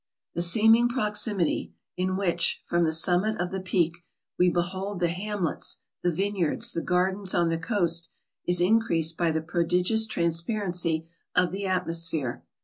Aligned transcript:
The 0.33 0.41
seeming 0.41 0.89
proximity, 0.89 1.75
in 1.95 2.17
which, 2.17 2.63
from 2.65 2.85
the 2.85 2.91
summit 2.91 3.39
of 3.39 3.51
the 3.51 3.59
Peak, 3.61 3.99
we 4.39 4.49
behold 4.49 4.99
the 4.99 5.09
hamlets, 5.09 5.77
the 6.01 6.11
vineyards, 6.11 6.71
the 6.71 6.81
gar 6.81 7.11
dens 7.11 7.35
on 7.35 7.49
the 7.49 7.59
coast, 7.59 8.09
is 8.47 8.59
increased 8.59 9.15
by 9.15 9.29
the 9.29 9.43
prodigious 9.43 10.07
trans 10.07 10.41
parency 10.41 11.07
of 11.35 11.51
the 11.51 11.67
atmosphere. 11.67 12.43